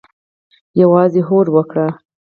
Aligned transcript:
یوازې 0.81 1.21
هوډ 1.27 1.47
وکړئ 1.55 1.87